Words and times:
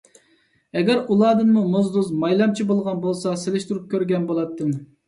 ئەگەر 0.79 1.01
ئۇلاردىمۇ 1.11 1.63
موزدۇز، 1.75 2.11
مايلامچى 2.25 2.69
بولغان 2.73 3.07
بولسا 3.07 3.39
سېلىشتۇرۇپ 3.45 3.89
كۆرگەن 3.95 4.31
بولاتتىم. 4.35 4.79